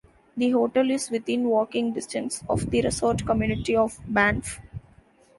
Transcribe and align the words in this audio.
The 0.35 0.49
hotel 0.49 0.89
is 0.89 1.11
within 1.11 1.43
walking 1.47 1.93
distance 1.93 2.43
of 2.49 2.71
the 2.71 2.81
resort 2.81 3.23
community 3.23 3.75
of 3.75 3.99
Banff. 4.07 4.59